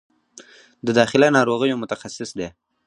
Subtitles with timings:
[0.85, 2.47] د داخله ناروغیو متخصص دی